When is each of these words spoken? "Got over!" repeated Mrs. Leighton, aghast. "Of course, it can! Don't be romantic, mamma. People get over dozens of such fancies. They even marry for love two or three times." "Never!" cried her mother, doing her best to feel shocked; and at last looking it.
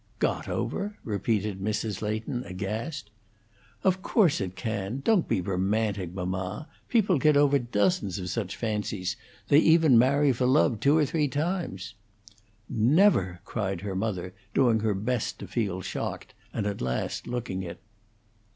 "Got 0.17 0.49
over!" 0.49 0.97
repeated 1.03 1.59
Mrs. 1.61 2.01
Leighton, 2.01 2.43
aghast. 2.45 3.11
"Of 3.83 4.01
course, 4.01 4.41
it 4.41 4.55
can! 4.55 5.01
Don't 5.05 5.27
be 5.27 5.41
romantic, 5.41 6.11
mamma. 6.11 6.67
People 6.89 7.19
get 7.19 7.37
over 7.37 7.59
dozens 7.59 8.17
of 8.17 8.27
such 8.27 8.55
fancies. 8.55 9.15
They 9.49 9.59
even 9.59 9.99
marry 9.99 10.33
for 10.33 10.47
love 10.47 10.79
two 10.79 10.97
or 10.97 11.05
three 11.05 11.27
times." 11.27 11.93
"Never!" 12.67 13.41
cried 13.45 13.81
her 13.81 13.93
mother, 13.95 14.33
doing 14.55 14.79
her 14.79 14.95
best 14.95 15.37
to 15.37 15.45
feel 15.47 15.81
shocked; 15.81 16.33
and 16.51 16.65
at 16.65 16.81
last 16.81 17.27
looking 17.27 17.61
it. 17.61 17.79